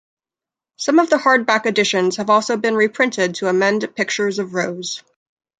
Some 0.77 0.97
of 0.97 1.11
the 1.11 1.17
hardback 1.17 1.67
editions 1.67 2.15
have 2.17 2.31
also 2.31 2.57
been 2.57 2.73
reprinted 2.73 3.35
to 3.35 3.49
amend 3.49 3.93
pictures 3.95 4.39
of 4.39 4.55
Rose. 4.55 5.03